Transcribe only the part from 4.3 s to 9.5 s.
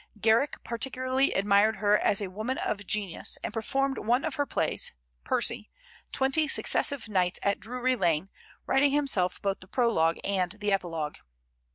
her plays ("Percy") twenty successive nights at Drury Lane, writing himself